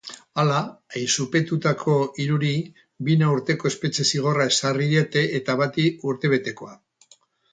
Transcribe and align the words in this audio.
Hala, 0.43 0.59
auzipetutako 0.99 1.97
hiruri 2.23 2.49
bina 3.09 3.29
urteko 3.35 3.71
espetxe-zigorra 3.73 4.49
ezarri 4.53 4.89
diete 4.95 5.23
eta 5.41 5.59
bati 5.63 5.85
utebetekoa. 6.15 6.75